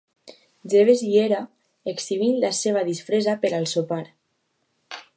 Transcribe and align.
Jeeves 0.73 1.03
hi 1.07 1.09
era, 1.25 1.41
exhibint 1.93 2.41
la 2.47 2.53
seva 2.63 2.85
disfressa 2.91 3.39
per 3.45 3.55
al 3.59 3.73
sopar. 3.77 4.03